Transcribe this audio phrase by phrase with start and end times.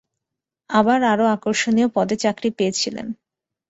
[0.69, 3.07] আবার আরও আকর্ষণীয় পদে চাকরি পেয়েছিলেন।